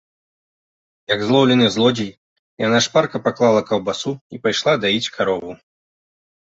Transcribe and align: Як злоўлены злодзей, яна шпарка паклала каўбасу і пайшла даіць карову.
Як 1.13 1.19
злоўлены 1.27 1.65
злодзей, 1.75 2.11
яна 2.67 2.79
шпарка 2.89 3.17
паклала 3.29 3.61
каўбасу 3.71 4.11
і 4.37 4.43
пайшла 4.47 4.73
даіць 4.89 5.13
карову. 5.17 5.51